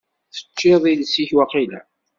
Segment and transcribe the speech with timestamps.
[0.33, 1.79] Teččiḍ iles-ik waqila?